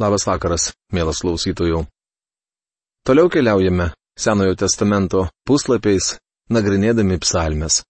Labas 0.00 0.24
vakaras, 0.24 0.70
mielas 0.96 1.18
klausytojų. 1.20 1.82
Toliau 3.04 3.28
keliaujame 3.28 3.90
Senojo 4.16 4.54
testamento 4.56 5.26
puslapiais, 5.44 6.14
nagrinėdami 6.48 7.18
psalmes. 7.20 7.82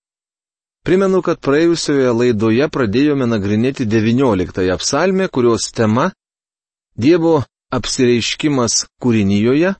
Primenu, 0.82 1.20
kad 1.22 1.38
praėjusioje 1.38 2.10
laidoje 2.10 2.66
pradėjome 2.66 3.28
nagrinėti 3.30 3.86
19 3.86 4.76
psalmę, 4.82 5.28
kurios 5.28 5.70
tema- 5.70 6.10
Dievo 7.04 7.44
apsireiškimas 7.70 8.88
kūrinyjoje, 8.98 9.74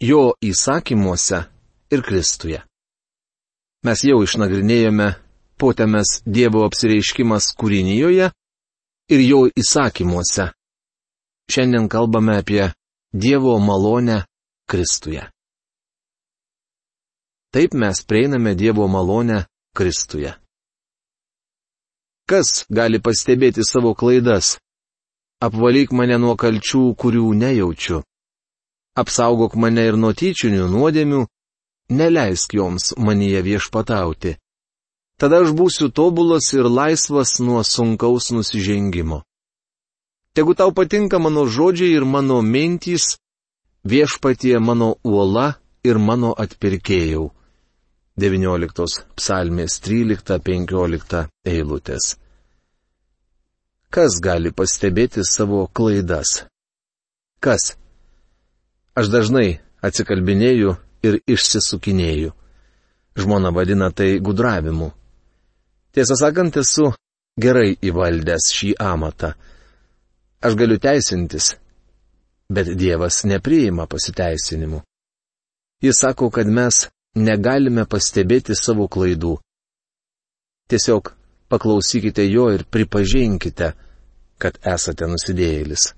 jo 0.00 0.22
įsakymuose 0.44 1.42
ir 1.90 2.02
Kristuje. 2.02 2.60
Mes 3.88 4.04
jau 4.04 4.20
išnagrinėjome 4.20 5.14
potėmes 5.56 6.20
Dievo 6.26 6.68
apsireiškimas 6.68 7.54
kūrinyjoje 7.56 8.32
ir 9.08 9.20
jo 9.32 9.46
įsakymuose 9.56 10.52
Šiandien 11.50 11.88
kalbame 11.88 12.36
apie 12.38 12.72
Dievo 13.12 13.58
malonę 13.58 14.22
Kristuje. 14.70 15.30
Taip 17.50 17.74
mes 17.74 18.04
prieiname 18.06 18.54
Dievo 18.54 18.86
malonę 18.88 19.44
Kristuje. 19.74 20.30
Kas 22.30 22.66
gali 22.70 23.00
pastebėti 23.02 23.64
savo 23.66 23.96
klaidas? 23.98 24.60
Apvalyk 25.42 25.90
mane 25.90 26.20
nuo 26.22 26.36
kalčių, 26.38 26.94
kurių 26.94 27.32
nejaučiu. 27.42 27.98
Apsaugok 29.02 29.56
mane 29.58 29.88
ir 29.90 29.98
nuo 29.98 30.12
tyčinių 30.14 30.68
nuodėmių, 30.70 31.24
neleisk 31.90 32.54
joms 32.54 32.92
manyje 32.94 33.42
viešpatauti. 33.48 34.36
Tada 35.18 35.42
aš 35.42 35.50
būsiu 35.58 35.90
tobulas 35.90 36.52
ir 36.54 36.70
laisvas 36.70 37.40
nuo 37.42 37.64
sunkaus 37.66 38.30
nusižengimo. 38.30 39.24
Tegu 40.34 40.54
tau 40.54 40.70
patinka 40.70 41.18
mano 41.18 41.46
žodžiai 41.46 41.96
ir 41.98 42.04
mano 42.04 42.38
mintys, 42.42 43.18
viešpatie 43.84 44.58
mano 44.58 44.94
uola 45.04 45.58
ir 45.82 45.98
mano 45.98 46.30
atpirkėjau. 46.38 47.30
19 48.20 49.06
psalmės 49.16 49.80
13-15 49.82 51.24
eilutės. 51.48 52.14
Kas 53.90 54.20
gali 54.22 54.52
pastebėti 54.54 55.24
savo 55.26 55.64
klaidas? 55.66 56.44
Kas? 57.42 57.74
Aš 58.94 59.10
dažnai 59.10 59.58
atsikalbinėju 59.82 60.76
ir 61.02 61.18
išsisukinėju. 61.26 62.30
Žmona 63.18 63.50
vadina 63.50 63.90
tai 63.90 64.20
gudravimu. 64.22 64.92
Tiesą 65.90 66.14
sakant, 66.14 66.60
esu 66.60 66.92
gerai 67.40 67.74
įvaldęs 67.82 68.52
šį 68.54 68.76
amatą. 68.78 69.32
Aš 70.40 70.54
galiu 70.56 70.78
teisintis, 70.80 71.50
bet 72.48 72.70
Dievas 72.80 73.18
nepriima 73.28 73.84
pasiteisinimų. 73.92 74.78
Jis 75.84 75.98
sako, 76.00 76.30
kad 76.32 76.48
mes 76.48 76.86
negalime 77.14 77.84
pastebėti 77.84 78.54
savo 78.56 78.86
klaidų. 78.88 79.34
Tiesiog 80.72 81.10
paklausykite 81.52 82.24
jo 82.24 82.46
ir 82.54 82.64
pripažinkite, 82.64 83.68
kad 84.40 84.56
esate 84.64 85.08
nusidėjėlis. 85.12 85.90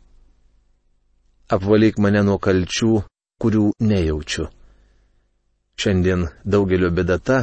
Apvalyk 1.54 2.00
mane 2.02 2.24
nuo 2.26 2.40
kalčių, 2.42 2.96
kurių 3.38 3.68
nejaučiu. 3.78 4.48
Šiandien 5.78 6.26
daugelio 6.42 6.90
bėda 6.90 7.18
ta, 7.22 7.38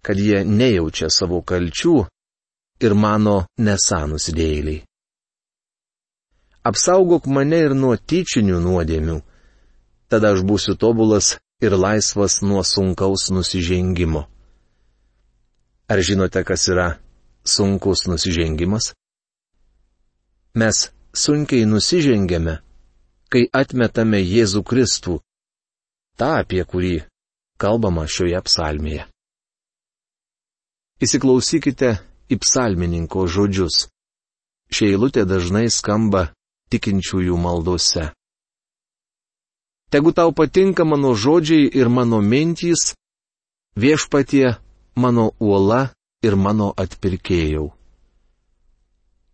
kad 0.00 0.16
jie 0.16 0.40
nejaučia 0.48 1.12
savo 1.12 1.42
kalčių 1.44 1.98
ir 2.80 2.96
mano 2.96 3.36
nesą 3.60 4.00
nusidėjėliai 4.14 4.80
apsaugok 6.64 7.26
mane 7.26 7.58
ir 7.66 7.74
nuo 7.74 7.96
tyčinių 7.96 8.60
nuodėmių. 8.62 9.18
Tada 10.10 10.32
aš 10.34 10.42
būsiu 10.46 10.76
tobulas 10.78 11.36
ir 11.64 11.74
laisvas 11.78 12.40
nuo 12.42 12.62
sunkaus 12.66 13.30
nusižengimo. 13.34 14.26
Ar 15.90 15.98
žinote, 16.00 16.42
kas 16.44 16.68
yra 16.68 16.88
sunkus 17.44 18.06
nusižengimas? 18.06 18.92
Mes 20.54 20.90
sunkiai 21.14 21.64
nusižengiame, 21.66 22.58
kai 23.32 23.48
atmetame 23.52 24.20
Jėzų 24.20 24.62
Kristų, 24.68 25.18
tą, 26.20 26.30
apie 26.42 26.62
kurį 26.64 26.94
kalbama 27.60 28.04
šioje 28.06 28.40
psalmėje. 28.46 29.06
Įsiklausykite 31.02 31.96
į 32.30 32.38
psalmininko 32.44 33.26
žodžius. 33.26 33.88
Šia 34.72 34.92
eilutė 34.94 35.24
dažnai 35.28 35.66
skamba 35.72 36.28
tikinčiųjų 36.72 37.36
maldose. 37.38 38.10
Tegu 39.92 40.12
tau 40.16 40.32
patinka 40.32 40.84
mano 40.88 41.12
žodžiai 41.12 41.68
ir 41.68 41.88
mano 41.92 42.22
mintys, 42.24 42.94
viešpatie 43.76 44.56
mano 44.96 45.32
uola 45.40 45.92
ir 46.24 46.36
mano 46.36 46.72
atpirkėjau. 46.76 47.68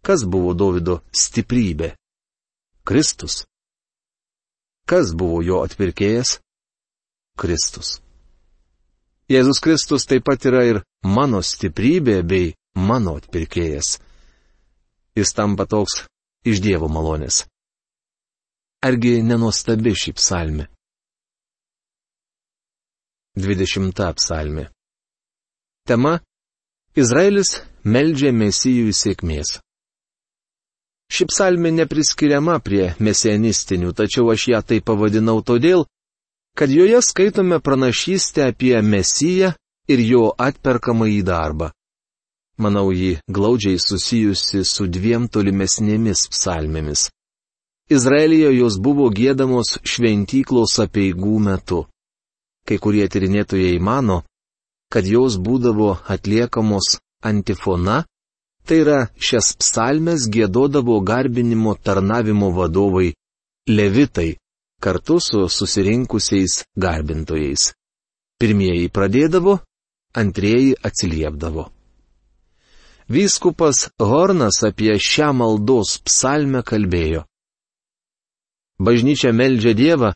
Kas 0.03 0.25
buvo 0.25 0.55
Davido 0.59 1.01
stiprybė? 1.13 1.93
Kristus. 2.83 3.45
Kas 4.89 5.13
buvo 5.13 5.43
jo 5.45 5.61
atpirkėjas? 5.67 6.39
Kristus. 7.39 7.99
Jėzus 9.29 9.61
Kristus 9.61 10.09
taip 10.09 10.25
pat 10.25 10.47
yra 10.49 10.65
ir 10.65 10.79
mano 11.05 11.43
stiprybė 11.45 12.23
bei 12.25 12.55
mano 12.75 13.19
atpirkėjas. 13.21 13.99
Jis 15.19 15.35
tampa 15.37 15.67
toks 15.69 16.07
iš 16.47 16.61
Dievo 16.63 16.89
malonės. 16.89 17.47
Argi 18.85 19.19
nenuostabi 19.27 19.95
šį 19.99 20.15
psalmį? 20.19 20.67
20 23.39 24.15
psalmė. 24.19 24.69
Tema- 25.87 26.19
Izraelis 27.03 27.61
meldžia 27.85 28.33
mesijų 28.35 28.93
sėkmės. 28.93 29.59
Ši 31.09 31.25
psalmė 31.31 31.71
nepriskiriama 31.73 32.59
prie 32.61 32.91
mesianistinių, 33.01 33.95
tačiau 33.97 34.29
aš 34.35 34.49
ją 34.53 34.61
tai 34.63 34.81
pavadinau 34.85 35.41
todėl, 35.41 35.87
kad 36.59 36.71
joje 36.71 37.01
skaitome 37.03 37.61
pranašystę 37.65 38.51
apie 38.51 38.77
mesiją 38.83 39.55
ir 39.89 40.01
jo 40.05 40.25
atperkamą 40.37 41.09
į 41.09 41.23
darbą. 41.25 41.71
Manau, 42.59 42.91
ji 42.93 43.19
glaudžiai 43.31 43.79
susijusi 43.79 44.65
su 44.67 44.89
dviem 44.91 45.29
tolimesnėmis 45.31 46.27
psalmėmis. 46.33 47.07
Izraelyje 47.89 48.51
jos 48.59 48.79
buvo 48.83 49.07
gėdamos 49.15 49.79
šventyklos 49.87 50.75
apieigų 50.85 51.37
metu. 51.45 51.85
Kai 52.67 52.77
kurie 52.83 53.07
tyrinėtojai 53.09 53.79
mano, 53.81 54.23
kad 54.93 55.07
jos 55.07 55.39
būdavo 55.39 55.95
atliekamos 56.15 56.99
antifona, 57.25 58.03
tai 58.67 58.83
yra 58.83 58.99
šias 59.17 59.55
psalmes 59.63 60.27
gėdodavo 60.29 60.99
garbinimo 61.01 61.73
tarnavimo 61.81 62.51
vadovai 62.59 63.15
levitai 63.69 64.35
kartu 64.83 65.17
su 65.21 65.47
susirinkusiais 65.49 66.65
garbintojais. 66.77 67.73
Pirmieji 68.39 68.93
pradėdavo, 68.95 69.59
antrieji 70.15 70.77
atsiliepdavo. 70.83 71.71
Vyskupas 73.09 73.89
Hornas 73.99 74.61
apie 74.69 74.99
šią 75.01 75.33
maldos 75.33 75.97
psalmę 76.05 76.61
kalbėjo. 76.61 77.23
Bažnyčia 78.79 79.33
meldžia 79.33 79.73
Dievą, 79.73 80.11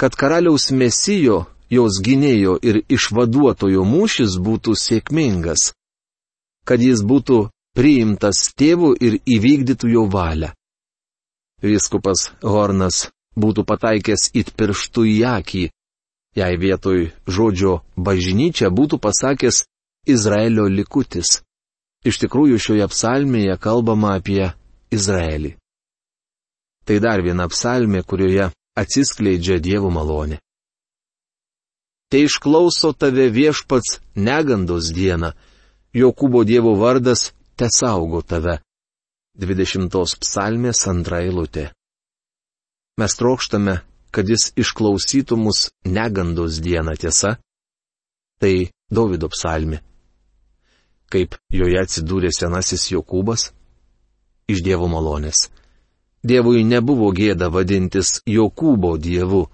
kad 0.00 0.18
karaliaus 0.18 0.72
mesijo, 0.74 1.46
jos 1.70 2.00
gynėjo 2.02 2.58
ir 2.58 2.82
išvaduotojo 2.90 3.86
mūšis 3.86 4.34
būtų 4.42 4.74
sėkmingas, 4.74 5.70
kad 6.66 6.82
jis 6.82 7.06
būtų 7.06 7.38
priimtas 7.78 8.50
tėvų 8.58 8.92
ir 8.98 9.20
įvykdytų 9.22 9.94
jo 9.94 10.04
valią. 10.10 10.50
Vyskupas 11.62 12.32
Hornas 12.42 13.08
būtų 13.38 13.62
pataikęs 13.62 14.30
it 14.34 14.50
pirštų 14.58 15.06
į 15.14 15.18
akį, 15.38 15.64
jei 16.34 16.54
vietoj 16.58 17.12
žodžio 17.30 17.82
bažnyčia 17.94 18.74
būtų 18.74 18.98
pasakęs 18.98 19.68
Izraelio 20.06 20.66
likutis. 20.66 21.42
Iš 22.06 22.20
tikrųjų 22.22 22.58
šioje 22.62 22.86
psalmėje 22.92 23.56
kalbama 23.58 24.14
apie 24.18 24.52
Izraelį. 24.94 25.56
Tai 26.86 26.98
dar 27.04 27.22
viena 27.24 27.48
psalmė, 27.50 28.04
kurioje 28.06 28.50
atsiskleidžia 28.78 29.58
Dievo 29.60 29.90
malonė. 29.90 30.38
Te 32.08 32.22
išklauso 32.24 32.94
tave 32.96 33.26
viešpats 33.34 33.98
negandos 34.16 34.92
dieną, 34.96 35.34
Jokūbo 35.92 36.44
Dievo 36.48 36.76
vardas 36.78 37.32
te 37.58 37.68
saugo 37.72 38.22
tave. 38.22 38.60
20 39.38 39.92
psalmės 40.22 40.86
antra 40.88 41.20
eilutė. 41.26 41.68
Mes 42.98 43.14
trokštame, 43.18 43.76
kad 44.10 44.30
jis 44.30 44.48
išklausytų 44.58 45.36
mus 45.38 45.68
negandos 45.84 46.62
dieną 46.64 46.96
tiesa. 46.98 47.36
Tai 48.40 48.54
Davido 48.90 49.28
psalmė 49.30 49.82
kaip 51.12 51.36
joje 51.52 51.80
atsidūrė 51.80 52.30
senasis 52.34 52.90
Jokūbas? 52.92 53.50
Iš 54.48 54.62
Dievo 54.64 54.88
malonės. 54.88 55.48
Dievui 56.24 56.64
nebuvo 56.64 57.12
gėda 57.14 57.48
vadintis 57.52 58.18
Jokūbo 58.26 58.96
dievu. 58.98 59.46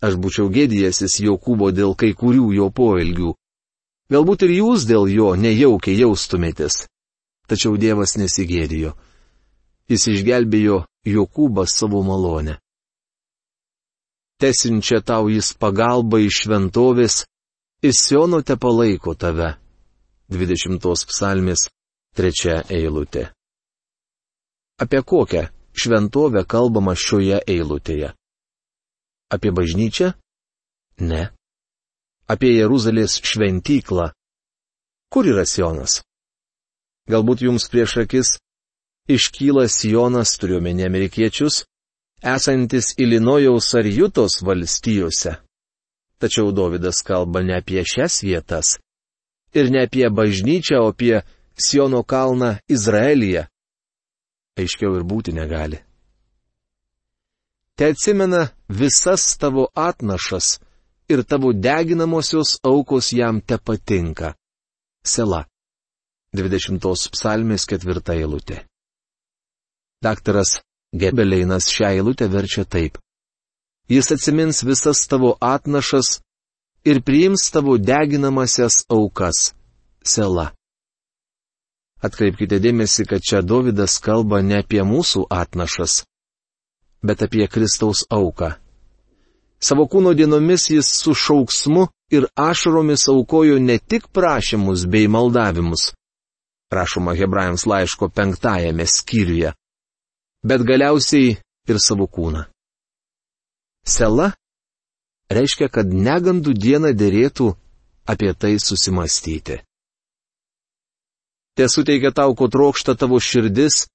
Aš 0.00 0.14
būčiau 0.22 0.46
gėdėjęsis 0.54 1.18
Jokūbo 1.24 1.72
dėl 1.74 1.96
kai 1.98 2.12
kurių 2.14 2.52
jo 2.54 2.68
poelgių. 2.70 3.34
Galbūt 4.08 4.46
ir 4.46 4.54
jūs 4.60 4.86
dėl 4.88 5.08
jo 5.10 5.34
nejaukiai 5.36 5.98
jaustumėtės. 5.98 6.86
Tačiau 7.48 7.76
Dievas 7.76 8.14
nesigėdijo. 8.20 8.94
Jis 9.88 10.06
išgelbėjo 10.14 10.84
Jokūbą 11.08 11.64
savo 11.68 12.04
malonę. 12.06 12.58
Tesinčia 14.38 15.00
tau 15.02 15.26
jis 15.32 15.50
pagalba 15.58 16.20
iš 16.22 16.44
šventovės, 16.44 17.24
iš 17.82 17.96
Siono 18.04 18.38
te 18.46 18.54
palaiko 18.56 19.16
tave. 19.18 19.56
20 20.28 21.08
psalmės, 21.08 21.68
trečia 22.12 22.60
eilutė. 22.68 23.30
Apie 24.78 25.00
kokią 25.02 25.46
šventovę 25.72 26.44
kalbama 26.44 26.92
šioje 26.92 27.40
eilutėje? 27.48 28.12
Apie 29.32 29.50
bažnyčią? 29.56 30.12
Ne. 31.00 31.30
Apie 32.28 32.52
Jeruzalės 32.52 33.16
šventyklą. 33.24 34.10
Kur 35.08 35.30
yra 35.32 35.46
Sionas? 35.48 36.02
Galbūt 37.08 37.46
jums 37.46 37.64
prieš 37.72 37.96
akis 38.04 38.34
iškyla 39.08 39.64
Sionas, 39.72 40.34
turiuomenė 40.36 40.84
amerikiečius, 40.90 41.62
esantis 42.20 42.92
Ilinojaus 43.00 43.72
ar 43.80 43.88
Jutos 43.88 44.42
valstijose. 44.44 45.38
Tačiau 46.20 46.52
Davidas 46.52 47.00
kalba 47.06 47.40
ne 47.40 47.56
apie 47.56 47.80
šias 47.86 48.20
vietas 48.26 48.76
ir 49.54 49.70
ne 49.72 49.82
apie 49.86 50.08
bažnyčią, 50.10 50.82
o 50.82 50.88
apie 50.92 51.22
Siono 51.58 52.02
kalną 52.02 52.56
Izraelyje, 52.70 53.48
aiškiau 54.58 54.94
ir 54.98 55.04
būti 55.06 55.34
negali. 55.34 55.78
Te 57.78 57.90
atsimena 57.92 58.48
visas 58.68 59.36
tavo 59.38 59.68
atnašas 59.74 60.58
ir 61.08 61.22
tavo 61.22 61.52
deginamosios 61.52 62.58
aukos 62.62 63.12
jam 63.12 63.40
te 63.40 63.58
patinka. 63.58 64.34
Sela. 65.04 65.46
20 66.36 67.10
psalmės 67.14 67.64
ketvirta 67.70 68.14
eilutė. 68.18 68.66
Daktaras 70.04 70.60
Gebeleinas 70.92 71.70
šią 71.72 71.94
eilutę 71.96 72.28
verčia 72.28 72.64
taip. 72.64 72.98
Jis 73.88 74.12
atsimins 74.12 74.60
visas 74.68 75.06
tavo 75.08 75.36
atnašas 75.40 76.20
ir 76.90 77.02
priims 77.04 77.50
tavo 77.52 77.76
deginamasias 77.78 78.84
aukas. 78.88 79.52
Sela. 80.04 80.52
Atkreipkite 82.02 82.60
dėmesį, 82.62 83.04
kad 83.10 83.24
čia 83.24 83.42
Davidas 83.42 83.98
kalba 83.98 84.40
ne 84.42 84.60
apie 84.62 84.80
mūsų 84.86 85.26
atnašas, 85.34 86.04
bet 87.02 87.24
apie 87.26 87.48
Kristaus 87.50 88.04
auką. 88.10 88.54
Savo 89.58 89.88
kūno 89.90 90.14
dienomis 90.14 90.68
jis 90.70 90.86
su 91.02 91.14
šauksmu 91.18 91.88
ir 92.14 92.28
ašaromis 92.38 93.08
aukojo 93.10 93.58
ne 93.58 93.78
tik 93.78 94.06
prašymus 94.14 94.86
bei 94.86 95.10
maldavimus, 95.10 95.90
rašoma 96.70 97.16
Hebrajams 97.18 97.66
laiško 97.66 98.08
penktajame 98.08 98.86
skyriuje, 98.86 99.52
bet 100.46 100.62
galiausiai 100.62 101.34
ir 101.68 101.82
savo 101.82 102.06
kūną. 102.06 102.46
Sela 103.82 104.30
reiškia, 105.30 105.68
kad 105.68 105.88
negandų 105.92 106.54
dieną 106.56 106.92
dėrėtų 106.96 107.52
apie 108.08 108.34
tai 108.34 108.56
susimastyti 108.62 109.62
te 111.58 111.66
suteikia 111.66 112.12
tau, 112.14 112.36
ko 112.38 112.46
trokšta 112.46 112.94
tavo 112.94 113.18
širdis, 113.18 113.88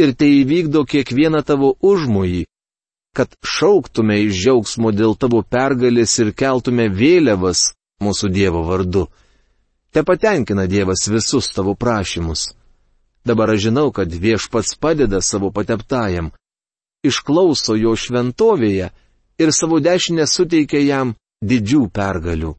ir 0.00 0.14
tai 0.16 0.30
įvykdo 0.40 0.86
kiekvieną 0.88 1.42
tavo 1.44 1.74
užmojį, 1.84 2.46
kad 3.12 3.34
šauktume 3.44 4.16
iš 4.24 4.38
džiaugsmo 4.38 4.92
dėl 4.96 5.18
tavo 5.20 5.42
pergalės 5.44 6.16
ir 6.22 6.32
keltume 6.32 6.88
vėliavas 6.88 7.74
mūsų 8.00 8.30
Dievo 8.32 8.62
vardu. 8.64 9.04
Te 9.92 10.00
patenkina 10.06 10.64
Dievas 10.70 11.04
visus 11.12 11.50
tavo 11.52 11.74
prašymus. 11.76 12.54
Dabar 13.26 13.52
aš 13.52 13.66
žinau, 13.68 13.90
kad 13.92 14.08
viešpats 14.08 14.78
padeda 14.80 15.20
savo 15.20 15.50
pateptajam, 15.52 16.30
išklauso 17.04 17.76
jo 17.76 17.92
šventovėje 18.00 18.94
ir 19.40 19.54
savo 19.56 19.80
dešinę 19.80 20.28
suteikia 20.28 20.84
jam 20.84 21.14
didžių 21.42 21.86
pergalių. 21.96 22.54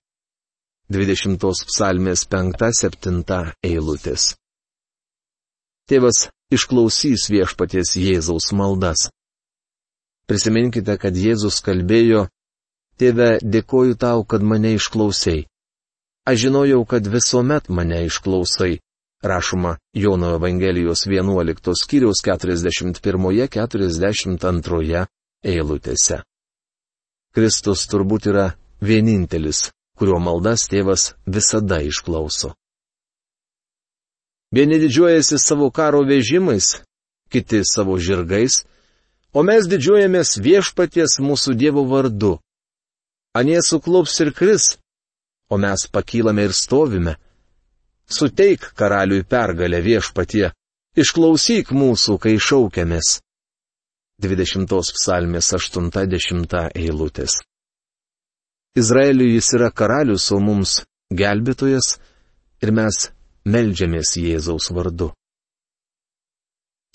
20 0.91 1.39
psalmės 1.69 2.25
5-7 2.27 3.53
eilutės. 3.63 4.33
Tėvas 5.87 6.27
išklausys 6.51 7.29
viešpaties 7.31 7.95
Jėzaus 7.95 8.51
maldas. 8.51 9.07
Prisiminkite, 10.27 10.97
kad 10.99 11.15
Jėzus 11.15 11.61
kalbėjo, 11.63 12.25
Tėve, 13.01 13.41
dėkoju 13.41 13.97
tau, 13.97 14.21
kad 14.23 14.43
mane 14.45 14.75
išklausai. 14.77 15.49
Aš 16.29 16.37
žinojau, 16.43 16.85
kad 16.85 17.07
visuomet 17.09 17.69
mane 17.69 18.05
išklausai, 18.05 18.79
rašoma 19.25 19.77
Jono 19.97 20.35
Evangelijos 20.35 21.07
11 21.09 21.73
skyriaus 21.81 22.21
41-42 22.21 25.05
eilutėse. 25.41 26.21
Kristus 27.31 27.85
turbūt 27.87 28.27
yra 28.27 28.47
vienintelis, 28.83 29.69
kurio 29.95 30.17
maldas 30.19 30.65
tėvas 30.67 31.13
visada 31.25 31.79
išklauso. 31.85 32.51
Vieni 34.51 34.81
didžiuojasi 34.81 35.39
savo 35.39 35.69
karo 35.71 36.01
vežimais, 36.03 36.81
kiti 37.31 37.61
savo 37.63 37.95
žirgais, 37.95 38.65
o 39.31 39.45
mes 39.47 39.67
didžiuojamės 39.71 40.35
viešpaties 40.43 41.21
mūsų 41.23 41.55
Dievo 41.55 41.85
vardu. 41.87 42.33
Anie 43.31 43.61
suklups 43.63 44.19
ir 44.19 44.33
kris, 44.35 44.75
o 45.47 45.55
mes 45.55 45.87
pakylame 45.87 46.49
ir 46.49 46.53
stovime. 46.53 47.15
Suteik 48.11 48.73
karaliui 48.75 49.23
pergalę 49.23 49.79
viešpatie, 49.79 50.49
išklausyk 50.99 51.71
mūsų, 51.71 52.19
kai 52.19 52.35
šaukiamės. 52.35 53.21
20 54.21 54.93
psalmės 54.97 55.51
80 55.57 56.53
eilutės. 56.75 57.39
Izraeliui 58.77 59.33
jis 59.35 59.49
yra 59.57 59.71
karalius, 59.75 60.29
o 60.31 60.39
mums 60.39 60.77
gelbėtojas, 61.11 61.97
ir 62.63 62.71
mes 62.71 63.09
melžiamės 63.45 64.15
Jėzaus 64.21 64.69
vardu. 64.71 65.11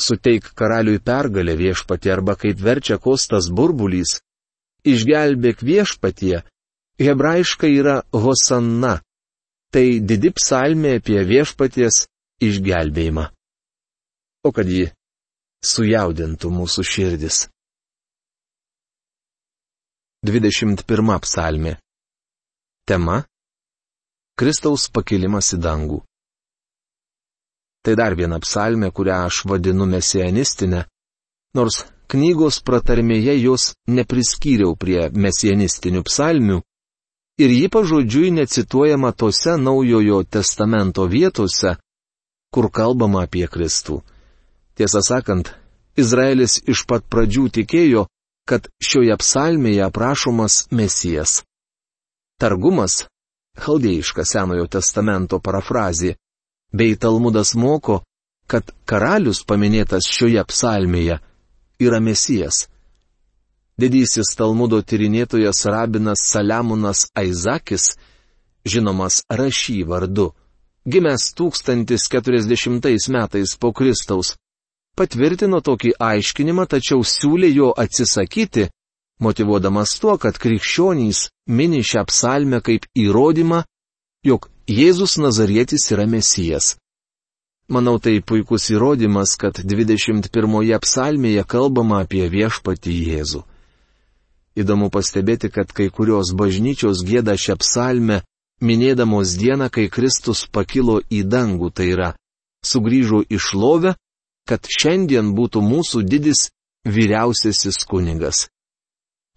Suteik 0.00 0.52
karaliui 0.56 1.00
pergalę 1.00 1.56
viešpatie 1.56 2.12
arba 2.12 2.36
kaip 2.40 2.60
verčia 2.60 2.98
kostas 3.00 3.48
burbulys, 3.48 4.18
išgelbėk 4.84 5.64
viešpatie, 5.64 6.42
hebrajiškai 7.00 7.72
yra 7.80 7.96
hosanna, 8.12 9.00
tai 9.72 10.00
didi 10.00 10.32
psalmė 10.36 10.98
apie 11.00 11.22
viešpaties 11.28 12.04
išgelbėjimą. 12.44 13.30
O 14.46 14.52
kad 14.54 14.68
ji 14.70 14.90
sujaudintų 15.66 16.50
mūsų 16.58 16.84
širdis. 16.92 17.46
21 20.26 21.18
psalmė. 21.22 21.76
Tema- 22.86 23.24
Kristaus 24.38 24.88
pakilimas 24.90 25.52
į 25.54 25.58
dangų. 25.66 25.98
Tai 27.84 27.94
dar 27.94 28.16
viena 28.18 28.38
psalmė, 28.42 28.90
kurią 28.90 29.26
aš 29.28 29.44
vadinu 29.46 29.86
mesianistinė, 29.86 30.86
nors 31.54 31.84
knygos 32.10 32.58
pratarmėje 32.66 33.36
jos 33.42 33.74
nepriskyriau 33.86 34.74
prie 34.74 35.06
mesianistinių 35.10 36.02
psalmių, 36.08 36.58
ir 37.38 37.50
ji 37.50 37.68
pažodžiui 37.68 38.30
necituojama 38.30 39.12
tose 39.12 39.56
naujojo 39.56 40.22
testamento 40.24 41.06
vietose, 41.06 41.76
kur 42.50 42.70
kalbama 42.70 43.22
apie 43.26 43.46
Kristų. 43.46 44.02
Tiesą 44.76 45.00
sakant, 45.00 45.54
Izraelis 45.96 46.58
iš 46.68 46.84
pat 46.88 47.06
pradžių 47.08 47.48
tikėjo, 47.58 48.04
kad 48.46 48.68
šioje 48.84 49.16
psalmėje 49.22 49.86
aprašomas 49.88 50.66
Mesijas. 50.70 51.40
Targumas, 52.36 53.06
chaldėjiška 53.56 54.26
Senojo 54.28 54.68
testamento 54.68 55.40
parafrazė, 55.40 56.14
bei 56.76 56.96
Talmudas 57.00 57.54
moko, 57.56 58.02
kad 58.46 58.68
karalius 58.84 59.42
paminėtas 59.48 60.10
šioje 60.12 60.44
psalmėje 60.52 61.18
yra 61.80 62.00
Mesijas. 62.00 62.66
Didysis 63.80 64.36
Talmudo 64.36 64.82
tyrinėtojas 64.84 65.64
rabinas 65.72 66.22
Saliamonas 66.28 67.08
Aizakis, 67.16 67.94
žinomas 68.64 69.22
rašy 69.28 69.82
vardu, 69.88 70.30
gimęs 70.84 71.32
1040 71.36 73.08
metais 73.12 73.56
po 73.60 73.72
Kristaus, 73.72 74.36
patvirtino 74.96 75.60
tokį 75.60 75.94
aiškinimą, 76.00 76.66
tačiau 76.72 77.04
siūlė 77.04 77.50
jo 77.52 77.70
atsisakyti, 77.76 78.70
motivuodamas 79.20 79.96
tuo, 80.00 80.16
kad 80.18 80.38
krikščionys 80.40 81.28
mini 81.46 81.82
šią 81.84 82.06
psalmę 82.08 82.60
kaip 82.64 82.88
įrodymą, 82.96 83.62
jog 84.24 84.48
Jėzus 84.66 85.18
Nazarietis 85.22 85.86
yra 85.94 86.06
Mesijas. 86.10 86.74
Manau, 87.68 87.98
tai 87.98 88.20
puikus 88.22 88.68
įrodymas, 88.70 89.34
kad 89.38 89.58
21 89.58 90.78
psalmėje 90.82 91.42
kalbama 91.46 92.00
apie 92.04 92.22
viešpatį 92.30 92.94
Jėzų. 93.10 93.42
Įdomu 94.56 94.88
pastebėti, 94.90 95.50
kad 95.50 95.72
kai 95.74 95.90
kurios 95.90 96.30
bažnyčios 96.32 97.02
gėda 97.04 97.34
šią 97.36 97.58
psalmę, 97.60 98.22
minėdamos 98.62 99.34
dieną, 99.36 99.68
kai 99.68 99.90
Kristus 99.92 100.46
pakilo 100.46 101.00
į 101.10 101.24
dangų, 101.26 101.70
tai 101.74 101.90
yra, 101.92 102.10
sugrįžo 102.64 103.24
iš 103.28 103.52
lovę, 103.54 103.96
kad 104.48 104.66
šiandien 104.70 105.32
būtų 105.36 105.62
mūsų 105.62 106.02
didis 106.06 106.50
vyriausiasis 106.86 107.82
kunigas. 107.88 108.46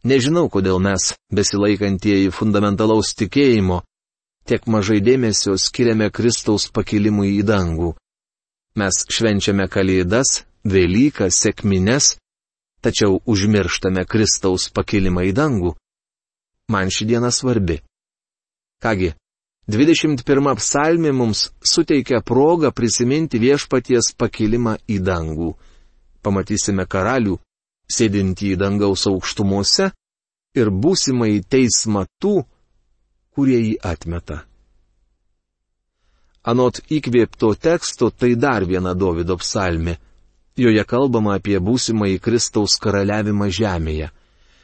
Nežinau, 0.05 0.47
kodėl 0.47 0.79
mes, 0.79 1.13
besilaikantieji 1.33 2.31
fundamentalaus 2.31 3.11
tikėjimo, 3.19 3.81
tiek 4.47 4.63
mažai 4.67 5.01
dėmesio 5.03 5.57
skiriame 5.59 6.07
Kristaus 6.13 6.69
pakilimui 6.71 7.33
į 7.39 7.43
dangų. 7.49 7.95
Mes 8.79 9.03
švenčiame 9.11 9.67
Kalėdas, 9.67 10.45
Velykas, 10.63 11.35
sėkmines, 11.41 12.15
tačiau 12.83 13.19
užmirštame 13.27 14.05
Kristaus 14.07 14.69
pakilimą 14.71 15.25
į 15.29 15.35
dangų. 15.35 15.73
Man 16.71 16.91
ši 16.93 17.09
diena 17.09 17.31
svarbi. 17.33 17.79
Kągi, 18.79 19.13
21 19.69 20.55
psalmė 20.57 21.11
mums 21.13 21.43
suteikia 21.61 22.23
progą 22.25 22.71
prisiminti 22.73 23.37
viešpaties 23.37 24.15
pakilimą 24.17 24.79
į 24.89 24.97
dangų. 25.05 25.51
Pamatysime 26.25 26.87
karalių, 26.89 27.35
sėdintį 27.85 28.55
į 28.55 28.57
dangaus 28.57 29.05
aukštumose 29.11 29.91
ir 30.57 30.71
būsimai 30.73 31.43
teismą 31.45 32.07
tų, 32.17 32.39
kurie 33.37 33.59
jį 33.59 33.75
atmeta. 33.85 34.39
Anot 36.49 36.81
įkvėpto 36.89 37.53
teksto 37.61 38.09
tai 38.09 38.33
dar 38.33 38.65
viena 38.65 38.95
Davido 38.97 39.37
psalmė. 39.37 39.99
Joje 40.57 40.81
kalbama 40.83 41.37
apie 41.37 41.59
būsimąjį 41.61 42.17
Kristaus 42.25 42.79
karaliavimą 42.81 43.53
žemėje. 43.53 44.09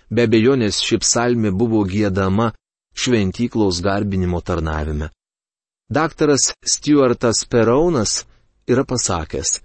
Be 0.10 0.26
bejonės 0.26 0.82
ši 0.82 0.98
psalmė 1.06 1.54
buvo 1.54 1.86
gėdama 1.86 2.56
šventyklos 2.96 3.82
garbinimo 3.82 4.42
tarnavime. 4.42 5.10
Daktaras 5.90 6.54
Stuartas 6.74 7.46
Peraunas 7.46 8.26
yra 8.68 8.84
pasakęs. 8.88 9.60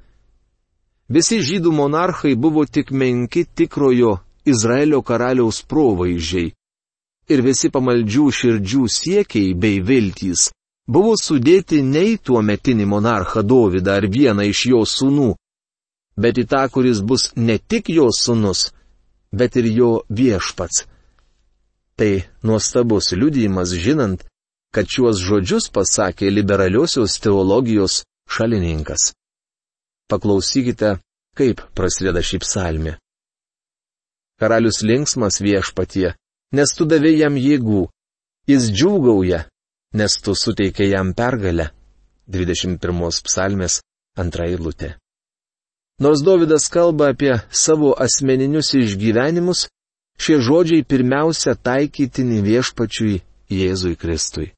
Visi 1.09 1.41
žydų 1.43 1.73
monarchai 1.75 2.35
buvo 2.37 2.67
tik 2.67 2.93
menki 2.93 3.47
tikrojo 3.57 4.19
Izraelio 4.47 5.01
karaliaus 5.03 5.63
provaizdžiai. 5.71 6.53
Ir 7.31 7.43
visi 7.47 7.71
pamaldžių 7.71 8.27
širdžių 8.39 8.85
siekiai 8.91 9.55
bei 9.55 9.81
viltys 9.81 10.51
buvo 10.91 11.15
sudėti 11.17 11.81
ne 11.87 12.03
į 12.13 12.17
tuo 12.27 12.43
metinį 12.43 12.87
monarchą 12.93 13.43
Dovydą 13.47 13.97
ar 14.01 14.07
vieną 14.11 14.47
iš 14.51 14.65
jo 14.73 14.83
sūnų, 14.95 15.31
bet 16.19 16.39
į 16.43 16.47
tą, 16.51 16.63
kuris 16.75 17.01
bus 17.01 17.31
ne 17.37 17.59
tik 17.59 17.91
jo 17.95 18.09
sūnus, 18.11 18.71
bet 19.33 19.57
ir 19.57 19.71
jo 19.71 19.93
viešpats. 20.11 20.87
Tai 22.01 22.23
nuostabus 22.43 23.13
liudijimas 23.13 23.75
žinant, 23.77 24.23
kad 24.73 24.89
šiuos 24.89 25.19
žodžius 25.21 25.67
pasakė 25.69 26.31
liberaliosios 26.33 27.19
teologijos 27.21 28.01
šalininkas. 28.25 29.11
Paklausykite, 30.09 30.95
kaip 31.37 31.61
prasideda 31.77 32.23
šį 32.25 32.39
psalmį. 32.41 32.95
Karalius 34.41 34.81
linksmas 34.81 35.43
viešpatie, 35.45 36.15
nes 36.57 36.73
tu 36.73 36.87
davė 36.89 37.13
jam 37.19 37.37
jėgų, 37.37 37.83
jis 38.49 38.71
džiūgauja, 38.73 39.43
nes 40.01 40.17
tu 40.25 40.33
suteikė 40.33 40.89
jam 40.89 41.13
pergalę. 41.13 41.69
21 42.33 43.21
psalmės 43.27 43.83
antra 44.17 44.47
eilutė. 44.49 44.95
Nors 46.01 46.25
Davidas 46.25 46.71
kalba 46.73 47.11
apie 47.13 47.35
savo 47.51 47.93
asmeninius 47.93 48.73
išgyvenimus, 48.79 49.67
šie 50.21 50.37
žodžiai 50.45 50.85
pirmiausia 50.85 51.57
taikytini 51.57 52.43
viešpačiui 52.45 53.23
Jėzui 53.51 53.97
Kristui. 53.97 54.53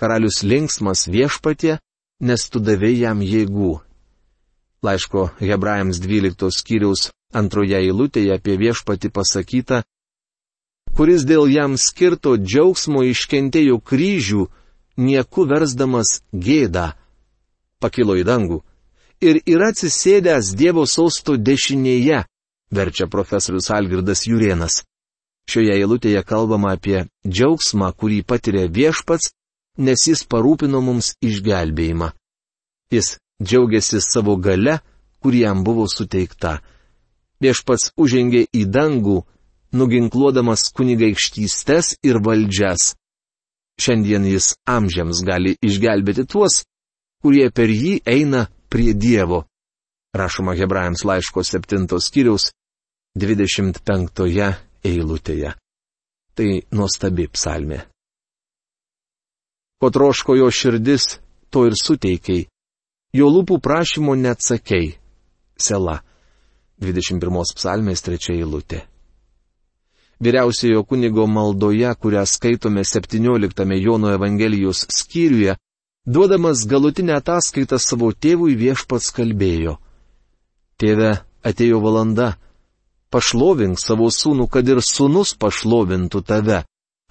Karalius 0.00 0.40
linksmas 0.42 1.06
viešpatė, 1.12 1.76
nes 2.24 2.48
tu 2.50 2.58
davai 2.58 2.94
jam 2.96 3.20
jėgų. 3.22 3.74
Laiško 4.82 5.28
Hebrajams 5.38 6.00
12 6.02 6.50
skyriaus 6.56 7.10
antroje 7.36 7.78
eilutėje 7.78 8.32
apie 8.34 8.56
viešpatį 8.58 9.12
pasakyta, 9.14 9.84
kuris 10.96 11.22
dėl 11.28 11.46
jam 11.52 11.78
skirto 11.78 12.34
džiaugsmo 12.40 13.04
iškentėjo 13.12 13.78
kryžių, 13.78 14.48
nieku 14.98 15.46
versdamas 15.46 16.18
gėdą, 16.32 16.90
pakilo 17.78 18.18
į 18.18 18.26
dangų 18.26 18.62
ir 19.22 19.38
yra 19.46 19.70
atsisėdęs 19.72 20.52
Dievo 20.58 20.84
sausto 20.90 21.36
dešinėje, 21.38 22.24
verčia 22.72 23.06
profesorius 23.06 23.70
Algirdas 23.70 24.26
Jurienas. 24.26 24.82
Šioje 25.50 25.74
eilutėje 25.76 26.22
kalbama 26.24 26.72
apie 26.76 27.04
džiaugsmą, 27.26 27.90
kurį 27.98 28.22
patiria 28.24 28.68
viešpats, 28.70 29.32
nes 29.78 30.06
jis 30.08 30.24
parūpino 30.28 30.80
mums 30.84 31.12
išgelbėjimą. 31.20 32.12
Jis 32.92 33.16
džiaugiasi 33.42 34.00
savo 34.04 34.36
gale, 34.36 34.78
kuri 35.20 35.42
jam 35.42 35.64
buvo 35.64 35.86
suteikta. 35.90 36.60
Viešpats 37.42 37.92
užengė 37.98 38.46
į 38.54 38.64
dangų, 38.70 39.18
nuginkluodamas 39.74 40.68
kunigaikštystes 40.76 41.96
ir 42.06 42.20
valdžias. 42.22 42.92
Šiandien 43.82 44.28
jis 44.28 44.52
amžiams 44.68 45.24
gali 45.26 45.56
išgelbėti 45.64 46.26
tuos, 46.28 46.62
kurie 47.24 47.48
per 47.50 47.72
jį 47.72 47.98
eina 48.06 48.46
prie 48.70 48.92
Dievo. 48.94 49.46
Rašoma 50.14 50.54
Hebrajams 50.54 51.06
laiško 51.08 51.42
7 51.42 51.88
skyriaus 51.98 52.50
25 53.16 54.54
eilutėje. 54.84 55.54
Tai 56.34 56.48
nuostabi 56.72 57.26
psalmė. 57.28 57.82
Ko 59.80 59.90
troško 59.90 60.38
jo 60.38 60.48
širdis, 60.50 61.18
to 61.50 61.66
ir 61.68 61.76
suteikiai. 61.76 62.46
Jo 63.12 63.28
lūpų 63.28 63.58
prašymo 63.60 64.14
neatsakei. 64.16 64.94
Sela. 65.58 66.00
21 66.80 67.52
psalmės 67.58 68.00
3 68.06 68.32
eilutė 68.38 68.86
vyriausiojo 70.22 70.84
kunigo 70.84 71.26
maldoje, 71.26 71.94
kurią 71.94 72.26
skaitome 72.26 72.84
17 72.84 73.82
Jono 73.82 74.14
Evangelijos 74.14 74.86
skyriuje, 74.98 75.56
duodamas 76.06 76.66
galutinę 76.66 77.16
ataskaitą 77.18 77.78
savo 77.78 78.12
tėvui 78.12 78.54
viešpats 78.62 79.10
kalbėjo. 79.16 79.76
Tėve, 80.78 81.10
atėjo 81.42 81.80
valanda, 81.82 82.36
pašlovink 83.12 83.80
savo 83.80 84.08
sūnų, 84.10 84.48
kad 84.48 84.68
ir 84.68 84.80
sūnus 84.80 85.34
pašlovintų 85.38 86.22
tave, 86.24 86.62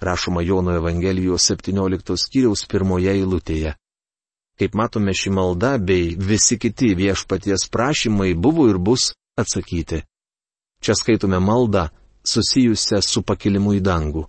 rašoma 0.02 0.42
Jono 0.42 0.74
Evangelijos 0.76 1.46
17 1.52 2.18
skyriaus 2.18 2.66
pirmoje 2.66 3.14
eilutėje. 3.14 3.76
Kaip 4.58 4.74
matome, 4.76 5.14
ši 5.14 5.30
malda 5.32 5.76
bei 5.78 6.12
visi 6.18 6.58
kiti 6.60 6.92
viešpaties 6.98 7.68
prašymai 7.72 8.34
buvo 8.34 8.68
ir 8.68 8.78
bus 8.78 9.12
atsakyti. 9.38 10.02
Čia 10.82 10.94
skaitome 10.98 11.38
maldą, 11.40 11.88
susijusią 12.26 13.00
su 13.02 13.22
pakilimu 13.22 13.76
į 13.78 13.82
dangų. 13.86 14.26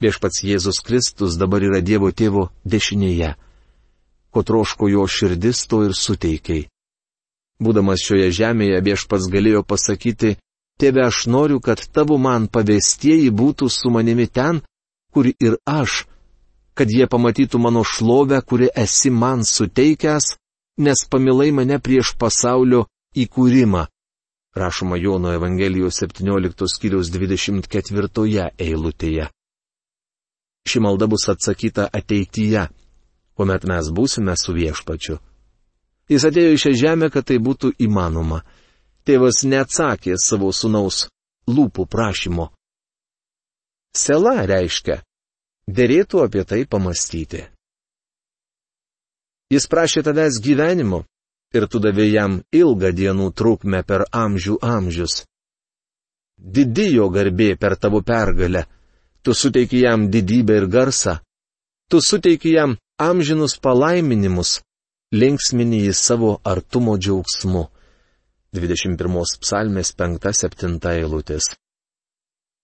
Viešpats 0.00 0.44
Jėzus 0.44 0.80
Kristus 0.84 1.36
dabar 1.40 1.64
yra 1.64 1.80
Dievo 1.84 2.12
tėvo 2.12 2.48
dešinėje. 2.64 3.34
Ko 4.30 4.42
troško 4.46 4.88
jo 4.88 5.04
širdis, 5.08 5.66
to 5.66 5.82
ir 5.88 5.96
suteikiai. 5.96 6.68
Būdamas 7.60 8.00
šioje 8.00 8.30
žemėje 8.32 8.78
viešpats 8.86 9.28
galėjo 9.28 9.64
pasakyti, 9.66 10.38
Tėve, 10.80 11.04
aš 11.04 11.26
noriu, 11.28 11.60
kad 11.60 11.82
tavo 11.92 12.16
man 12.16 12.48
pavestieji 12.48 13.28
būtų 13.30 13.68
su 13.68 13.92
manimi 13.92 14.26
ten, 14.26 14.62
kur 15.12 15.28
ir 15.28 15.58
aš, 15.68 16.06
kad 16.74 16.88
jie 16.88 17.06
pamatytų 17.10 17.60
mano 17.60 17.84
šlovę, 17.84 18.40
kuri 18.40 18.70
esi 18.72 19.10
man 19.12 19.44
suteikęs, 19.44 20.34
nes 20.80 21.04
pamilai 21.10 21.50
mane 21.52 21.76
prieš 21.84 22.14
pasaulio 22.16 22.86
įkūrimą 23.12 23.84
rašoma 24.54 24.96
Jono 24.96 25.32
Evangelijos 25.32 26.02
17 26.02 26.66
skyriaus 26.66 27.10
24 27.10 28.50
eilutėje. 28.58 29.28
Ši 30.68 30.80
malda 30.80 31.06
bus 31.06 31.28
atsakyta 31.28 31.88
ateityje, 31.92 32.66
kuomet 33.34 33.64
mes 33.64 33.90
būsime 33.94 34.34
su 34.36 34.52
viešpačiu. 34.52 35.18
Jis 36.10 36.26
atėjo 36.26 36.54
į 36.54 36.58
šią 36.58 36.72
žemę, 36.74 37.10
kad 37.10 37.24
tai 37.24 37.38
būtų 37.38 37.72
įmanoma. 37.78 38.42
Tėvas 39.10 39.40
neatsakė 39.42 40.14
savo 40.22 40.52
sunaus 40.54 41.08
lūpų 41.50 41.82
prašymo. 41.90 42.44
Sela 43.90 44.44
reiškia, 44.46 45.00
dėrėtų 45.66 46.20
apie 46.22 46.44
tai 46.46 46.60
pamastyti. 46.62 47.40
Jis 49.50 49.66
prašė 49.72 50.04
tavęs 50.06 50.38
gyvenimo, 50.44 51.00
ir 51.58 51.66
tu 51.66 51.80
davė 51.82 52.06
jam 52.06 52.36
ilgą 52.54 52.92
dienų 53.00 53.26
trukmę 53.34 53.80
per 53.88 54.04
amžių 54.14 54.60
amžius. 54.62 55.24
Didi 56.38 56.86
jo 56.92 57.08
garbė 57.10 57.56
per 57.58 57.74
tavo 57.82 58.04
pergalę, 58.12 58.62
tu 59.26 59.34
suteiki 59.34 59.82
jam 59.82 60.06
didybę 60.14 60.60
ir 60.60 60.68
garsą, 60.76 61.16
tu 61.90 61.98
suteiki 61.98 62.54
jam 62.54 62.78
amžinus 63.10 63.58
palaiminimus, 63.58 64.60
linksminį 65.10 65.82
į 65.90 65.98
savo 66.04 66.36
artumo 66.54 66.94
džiaugsmu. 66.94 67.66
21 68.50 69.38
psalmės 69.38 69.92
5-7 69.94 70.80
eilutės. 70.90 71.52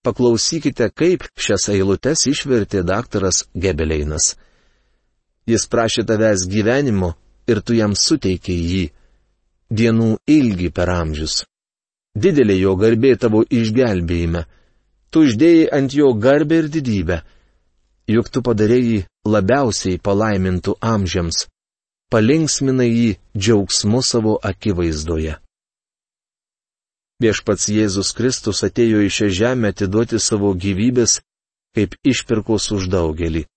Paklausykite, 0.03 0.89
kaip 0.91 1.23
šias 1.39 1.69
eilutes 1.71 2.25
išvertė 2.27 2.81
daktaras 2.83 3.45
Gebeleinas. 3.55 4.33
Jis 5.47 5.63
prašė 5.71 6.03
tavęs 6.09 6.43
gyvenimo 6.51 7.13
ir 7.47 7.63
tu 7.63 7.77
jam 7.77 7.95
suteikė 7.95 8.55
jį. 8.55 8.83
Dienų 9.71 10.09
ilgi 10.27 10.69
per 10.75 10.91
amžius. 10.91 11.45
Didelė 12.19 12.59
jo 12.59 12.75
garbė 12.75 13.15
tavo 13.15 13.45
išgelbėjime. 13.47 14.43
Tu 15.11 15.23
uždėjai 15.23 15.71
ant 15.79 15.95
jo 15.95 16.11
garbę 16.19 16.61
ir 16.65 16.71
didybę. 16.71 17.21
Juk 18.11 18.27
tu 18.27 18.43
padarėjai 18.43 19.05
labiausiai 19.23 20.03
palaimintų 20.03 20.75
amžiams. 20.83 21.45
Palinksminai 22.11 22.91
jį 22.91 23.11
džiaugsmu 23.35 24.03
savo 24.03 24.39
akivaizdoje. 24.43 25.39
Viešpats 27.17 27.65
Jėzus 27.73 28.11
Kristus 28.13 28.59
atėjo 28.67 28.99
į 29.01 29.09
šią 29.09 29.27
žemę 29.33 29.71
atiduoti 29.73 30.19
savo 30.21 30.51
gyvybės 30.53 31.17
kaip 31.73 31.97
išpirkos 32.05 32.69
už 32.75 32.93
daugelį. 32.93 33.47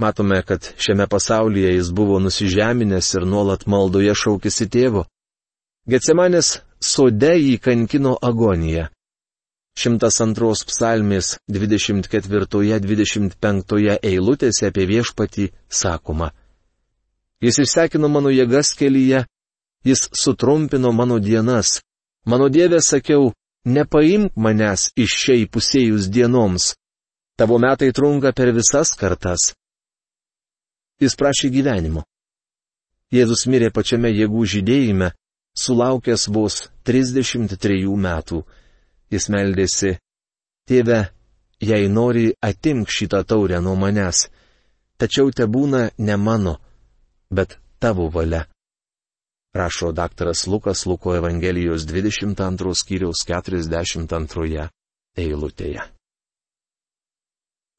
Matome, 0.00 0.40
kad 0.48 0.64
šiame 0.80 1.04
pasaulyje 1.08 1.74
jis 1.74 1.90
buvo 1.92 2.16
nusižeminęs 2.24 3.14
ir 3.16 3.26
nuolat 3.28 3.66
maldoje 3.68 4.14
šaukėsi 4.16 4.68
tėvo. 4.72 5.04
Getsemanės 5.88 6.60
sode 6.80 7.36
jį 7.36 7.58
kankino 7.64 8.18
agonija. 8.20 8.90
102 9.76 10.64
psalmės 10.68 11.38
24-25 11.52 13.98
eilutėse 14.10 14.66
apie 14.72 14.84
viešpatį 14.88 15.50
sakoma. 15.68 16.32
Jis 17.44 17.58
išsekino 17.64 18.08
mano 18.08 18.30
jėgas 18.32 18.72
kelyje, 18.76 19.26
jis 19.84 20.08
sutrumpino 20.16 20.92
mano 20.96 21.18
dienas. 21.20 21.85
Mano 22.26 22.48
dievė 22.50 22.80
sakiau, 22.82 23.30
nepaimk 23.66 24.34
manęs 24.36 24.90
iš 24.98 25.14
šiai 25.22 25.46
pusėjus 25.50 26.08
dienoms. 26.10 26.74
Tavo 27.38 27.58
metai 27.62 27.92
trunka 27.92 28.32
per 28.32 28.52
visas 28.56 28.94
kartas. 28.98 29.52
Jis 31.00 31.14
prašė 31.14 31.50
gyvenimo. 31.52 32.02
Jėzus 33.12 33.44
mirė 33.46 33.70
pačiame 33.70 34.10
jėgų 34.10 34.46
žydėjime, 34.52 35.12
sulaukęs 35.54 36.26
vos 36.32 36.64
33 36.88 37.84
metų. 38.06 38.40
Jis 39.12 39.28
meldėsi, 39.30 39.92
Tėve, 40.66 40.98
jei 41.62 41.86
nori, 41.86 42.32
atimk 42.42 42.90
šitą 42.90 43.22
taurę 43.22 43.60
nuo 43.62 43.76
manęs, 43.78 44.24
tačiau 44.98 45.30
te 45.30 45.46
būna 45.46 45.90
ne 45.98 46.16
mano, 46.18 46.56
bet 47.30 47.54
tavo 47.78 48.08
valia. 48.10 48.42
Rašo 49.56 49.92
daktaras 49.92 50.46
Lukas 50.46 50.86
Luko 50.86 51.14
Evangelijos 51.16 51.86
22 51.88 52.74
skyriaus 52.74 53.24
42 53.26 54.68
eilutėje. 55.16 55.82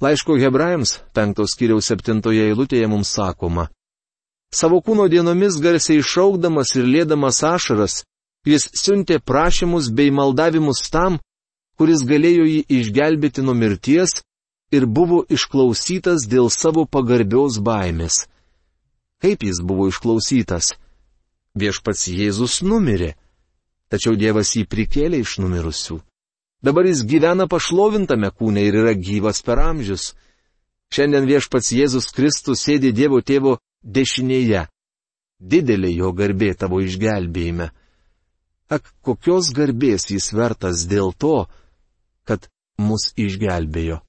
Laiško 0.01 0.37
hebrajams, 0.41 0.99
penktos 1.13 1.53
kiriaus 1.57 1.89
septintoje 1.89 2.47
eilutėje 2.49 2.87
mums 2.89 3.11
sakoma. 3.13 3.67
Savo 4.53 4.79
kūno 4.81 5.05
dienomis 5.09 5.59
garsiai 5.61 6.01
šaukdamas 6.01 6.73
ir 6.77 6.89
lėdamas 6.89 7.43
ašaras, 7.45 7.99
jis 8.45 8.69
siuntė 8.81 9.19
prašymus 9.19 9.91
bei 9.93 10.09
maldavimus 10.13 10.81
tam, 10.93 11.19
kuris 11.77 12.01
galėjo 12.09 12.45
jį 12.49 12.61
išgelbėti 12.79 13.45
nuo 13.45 13.53
mirties 13.53 14.17
ir 14.73 14.85
buvo 14.85 15.23
išklausytas 15.29 16.25
dėl 16.25 16.49
savo 16.49 16.85
pagarbios 16.85 17.61
baimės. 17.61 18.25
Kaip 19.21 19.45
jis 19.45 19.61
buvo 19.61 19.89
išklausytas? 19.93 20.73
Viešpats 21.57 22.07
Jėzus 22.13 22.61
numirė, 22.61 23.15
tačiau 23.89 24.15
Dievas 24.19 24.53
jį 24.55 24.67
prikėlė 24.69 25.23
iš 25.23 25.37
numirusių. 25.41 25.99
Dabar 26.61 26.87
jis 26.89 27.03
gyvena 27.05 27.47
pašlovintame 27.49 28.31
kūne 28.33 28.63
ir 28.65 28.79
yra 28.81 28.93
gyvas 28.97 29.43
per 29.45 29.61
amžius. 29.61 30.13
Šiandien 30.93 31.27
viešpats 31.29 31.73
Jėzus 31.75 32.09
Kristus 32.15 32.63
sėdi 32.65 32.93
Dievo 32.95 33.21
tėvo 33.21 33.57
dešinėje. 33.83 34.67
Didelė 35.37 35.91
jo 35.93 36.13
garbė 36.17 36.53
tavo 36.57 36.81
išgelbėjime. 36.81 37.69
Ak, 38.73 38.89
kokios 39.05 39.53
garbės 39.55 40.09
jis 40.11 40.31
vertas 40.33 40.87
dėl 40.89 41.13
to, 41.13 41.45
kad 42.27 42.49
mus 42.77 43.13
išgelbėjo. 43.15 44.01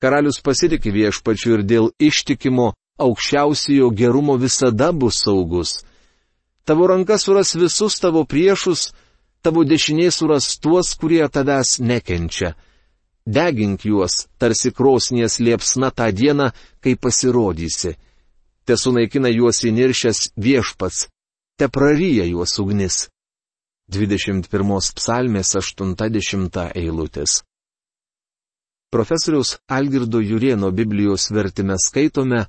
Karalius 0.00 0.40
pasitikė 0.44 0.92
viešpačiu 0.92 1.58
ir 1.58 1.62
dėl 1.64 1.90
ištikimo 1.98 2.72
aukščiausiojo 2.98 3.90
gerumo 3.90 4.36
visada 4.36 4.92
bus 4.92 5.22
saugus. 5.24 5.84
Tavo 6.64 6.86
ranka 6.86 7.18
suras 7.18 7.54
visus 7.54 7.98
tavo 8.00 8.24
priešus, 8.24 8.92
tavo 9.42 9.64
dešinė 9.64 10.10
suras 10.10 10.58
tuos, 10.58 10.94
kurie 10.96 11.26
tavęs 11.28 11.78
nekenčia. 11.80 12.54
Degink 13.26 13.84
juos, 13.84 14.26
tarsi 14.38 14.70
krosnies 14.70 15.38
liepsna 15.40 15.90
tą 15.90 16.10
dieną, 16.12 16.50
kai 16.80 16.94
pasirodysi. 16.96 17.96
Te 18.64 18.76
sunaikina 18.76 19.28
juos 19.32 19.64
įniršęs 19.64 20.20
viešpats, 20.36 21.08
te 21.58 21.68
praryja 21.68 22.24
juos 22.28 22.56
ugnis. 22.60 23.08
21 23.92 24.48
psalmės 24.96 25.52
80 25.60 26.56
eilutės. 26.72 27.42
Profesoriaus 28.88 29.58
Algirdo 29.68 30.20
Jurieno 30.24 30.70
Biblijos 30.70 31.28
vertime 31.34 31.76
skaitome, 31.76 32.46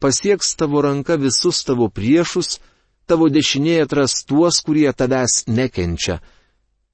pasieks 0.00 0.56
tavo 0.56 0.82
ranka 0.82 1.14
visus 1.16 1.62
tavo 1.64 1.88
priešus, 1.92 2.58
tavo 3.06 3.28
dešinėje 3.28 3.84
atras 3.84 4.20
tuos, 4.24 4.60
kurie 4.64 4.88
tavęs 4.92 5.44
nekenčia. 5.46 6.20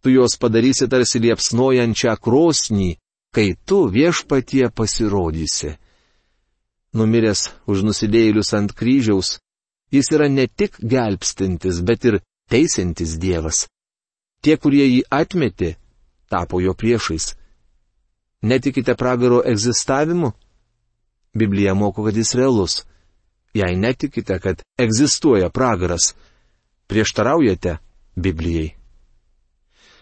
Tu 0.02 0.16
juos 0.16 0.36
padarysi 0.40 0.88
tarsi 0.90 1.22
liepsnojančią 1.22 2.16
krosnį, 2.22 2.96
kai 3.34 3.54
tu 3.66 3.86
viešpatie 3.92 4.70
pasirodysi. 4.74 5.76
Numiręs 6.96 7.50
už 7.70 7.84
nusidėjėlius 7.86 8.54
ant 8.56 8.72
kryžiaus, 8.72 9.36
jis 9.92 10.10
yra 10.14 10.28
ne 10.32 10.46
tik 10.48 10.78
gelbstintis, 10.80 11.82
bet 11.84 12.04
ir 12.08 12.20
teisintis 12.50 13.16
Dievas. 13.20 13.66
Tie, 14.42 14.56
kurie 14.56 14.86
jį 14.86 15.02
atmetė, 15.10 15.76
tapo 16.30 16.60
jo 16.62 16.74
priešais. 16.74 17.34
Netikite 18.42 18.94
pragaro 18.94 19.42
egzistavimu? 19.44 20.32
Biblija 21.36 21.74
moko, 21.74 22.04
kad 22.06 22.16
jis 22.16 22.34
realus 22.38 22.84
jei 23.56 23.76
netikite, 23.76 24.38
kad 24.38 24.62
egzistuoja 24.78 25.50
pragaras, 25.50 26.14
prieštaraujate 26.86 27.78
Biblijai. 28.16 28.74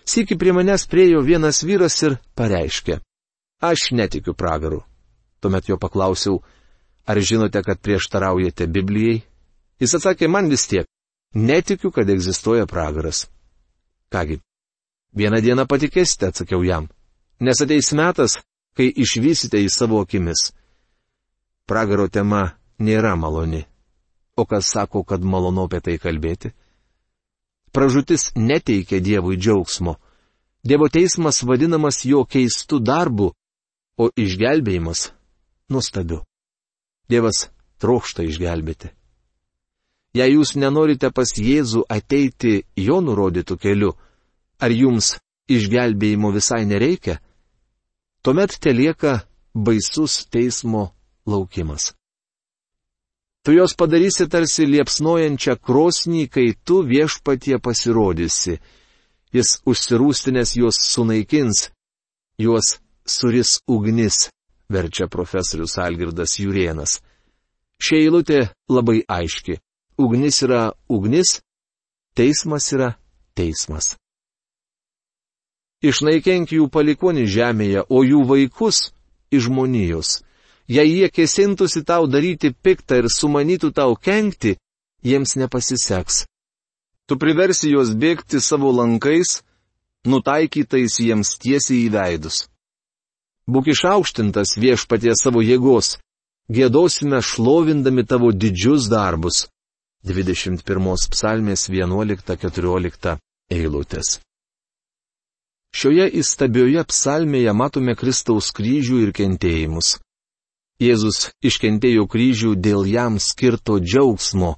Sėki 0.05 0.37
prie 0.37 0.53
manęs 0.53 0.85
priejo 0.91 1.23
vienas 1.25 1.63
vyras 1.65 1.97
ir 2.05 2.19
pareiškė, 2.37 2.99
aš 3.65 3.91
netikiu 3.97 4.35
pragaru. 4.37 4.83
Tuomet 5.41 5.69
jo 5.69 5.79
paklausiau, 5.81 6.43
ar 7.09 7.21
žinote, 7.21 7.63
kad 7.65 7.81
prieštaraujate 7.81 8.69
Biblijai? 8.69 9.23
Jis 9.81 9.97
atsakė 9.99 10.29
man 10.29 10.51
vis 10.53 10.67
tiek, 10.69 10.87
netikiu, 11.35 11.91
kad 11.91 12.11
egzistuoja 12.11 12.67
pragaras. 12.67 13.27
Kągi, 14.13 14.39
vieną 15.17 15.41
dieną 15.43 15.65
patikėsite, 15.67 16.31
atsakiau 16.31 16.63
jam, 16.63 16.89
nes 17.41 17.61
ateis 17.65 17.91
metas, 17.97 18.39
kai 18.77 18.91
išvysite 18.93 19.59
į 19.63 19.73
savo 19.73 20.03
akimis. 20.05 20.53
Pragaro 21.67 22.07
tema 22.13 22.53
nėra 22.79 23.15
maloni. 23.17 23.65
O 24.37 24.45
kas 24.47 24.67
sako, 24.67 25.05
kad 25.05 25.23
malonu 25.23 25.67
apie 25.69 25.81
tai 25.81 25.99
kalbėti? 26.03 26.53
Pražutis 27.75 28.31
neteikia 28.35 29.01
Dievui 29.01 29.37
džiaugsmo. 29.37 29.97
Dievo 30.65 30.89
teismas 30.89 31.43
vadinamas 31.43 32.05
jo 32.07 32.25
keistų 32.25 32.81
darbų, 32.81 33.33
o 33.99 34.11
išgelbėjimas- 34.17 35.11
nuostabiu. 35.73 36.23
Dievas 37.09 37.51
trokšta 37.79 38.25
išgelbėti. 38.25 38.91
Jei 40.15 40.31
jūs 40.37 40.55
nenorite 40.55 41.11
pas 41.11 41.29
Jėzų 41.35 41.85
ateiti 41.91 42.65
jo 42.77 43.01
nurodytų 43.03 43.59
keliu, 43.59 43.93
ar 44.63 44.71
jums 44.71 45.19
išgelbėjimo 45.51 46.31
visai 46.33 46.65
nereikia, 46.65 47.19
tuomet 48.23 48.55
te 48.61 48.73
lieka 48.73 49.27
baisus 49.55 50.25
teismo 50.31 50.93
laukimas. 51.27 51.93
Tu 53.45 53.53
jos 53.53 53.75
padarysi 53.77 54.25
tarsi 54.33 54.65
liepsnojančią 54.65 55.59
krosnį, 55.61 56.23
kai 56.33 56.55
tu 56.65 56.79
viešpatie 56.81 57.59
pasirodysi. 57.61 58.57
Jis 59.37 59.59
užsirūstinės 59.69 60.55
juos 60.57 60.79
sunaikins, 60.81 61.67
juos 62.41 62.79
suris 63.05 63.59
ugnis, 63.69 64.31
verčia 64.73 65.11
profesorius 65.13 65.77
Algirdas 65.77 66.39
Jurienas. 66.41 67.03
Šia 67.77 68.01
eilutė 68.07 68.41
labai 68.73 69.03
aiški. 69.13 69.59
Ugnis 70.01 70.41
yra 70.47 70.73
ugnis, 70.89 71.43
teismas 72.17 72.73
yra 72.73 72.95
teismas. 73.37 73.99
Išnaikenk 75.85 76.57
jų 76.57 76.71
palikonį 76.73 77.29
žemėje, 77.29 77.85
o 77.93 78.01
jų 78.09 78.25
vaikus 78.25 78.87
iš 79.29 79.51
žmonijos 79.51 80.23
jei 80.69 80.89
jie 80.91 81.09
kėsintųsi 81.11 81.85
tau 81.85 82.07
daryti 82.11 82.53
piktą 82.53 83.03
ir 83.03 83.11
sumanytų 83.13 83.73
tau 83.75 83.97
kenkti, 83.97 84.57
jiems 85.05 85.37
nepasiseks. 85.37 86.25
Tu 87.09 87.19
priversi 87.21 87.71
juos 87.75 87.93
bėgti 87.93 88.41
savo 88.41 88.73
lankais, 88.73 89.43
nutaikytais 90.09 91.01
jiems 91.01 91.37
tiesiai 91.41 91.85
į 91.87 91.91
veidus. 91.93 92.47
Būk 93.45 93.69
išaukštintas 93.75 94.57
viešpatie 94.57 95.13
savo 95.21 95.43
jėgos, 95.45 95.99
gėdosime 96.49 97.21
šlovindami 97.21 98.07
tavo 98.09 98.33
didžius 98.33 98.89
darbus. 98.89 99.49
21 100.05 100.61
psalmės 101.13 101.69
11-14 101.73 103.17
eilutės. 103.53 104.19
Šioje 105.75 106.07
įstabioje 106.21 106.85
psalmėje 106.87 107.53
matome 107.57 107.97
Kristaus 107.99 108.53
kryžių 108.55 109.01
ir 109.07 109.13
kentėjimus. 109.17 109.97
Jėzus 110.83 111.31
iškentėjo 111.39 112.09
kryžių 112.11 112.57
dėl 112.59 112.83
jam 112.91 113.21
skirto 113.23 113.79
džiaugsmo. 113.79 114.57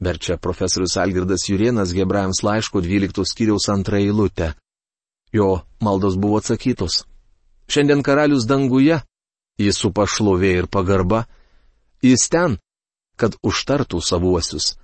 Verčia 0.00 0.38
profesorius 0.40 0.96
Algirdas 0.96 1.44
Jurienas 1.48 1.92
Gebrajams 1.92 2.40
laiško 2.42 2.80
12 2.80 3.26
skyriaus 3.28 3.68
antrą 3.68 4.00
eilutę. 4.00 4.54
Jo 5.32 5.62
maldos 5.80 6.16
buvo 6.16 6.40
atsakytos. 6.40 7.04
Šiandien 7.68 8.02
karalius 8.02 8.46
danguje, 8.48 9.02
jis 9.60 9.76
su 9.76 9.92
pašlovė 9.92 10.54
ir 10.62 10.66
pagarba, 10.72 11.26
jis 12.02 12.24
ten, 12.32 12.56
kad 13.20 13.36
užtartų 13.44 14.00
savuosius. 14.00 14.78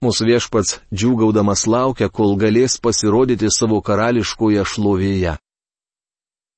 Mūsų 0.00 0.26
viešpats 0.32 0.78
džiūgaudamas 0.96 1.66
laukia, 1.68 2.08
kol 2.08 2.38
galės 2.40 2.78
pasirodyti 2.80 3.52
savo 3.52 3.82
karališkoje 3.84 4.64
šlovėje. 4.64 5.36